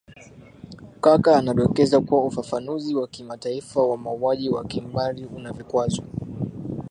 [1.01, 6.03] kakar anadokeza kuwa ufafanuzi wa kimataifa wa mauaji ya kimbari una vikwazo